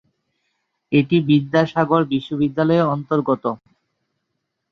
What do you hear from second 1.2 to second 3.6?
বিদ্যাসাগর বিশ্ববিদ্যালয়ের অন্তর্গত।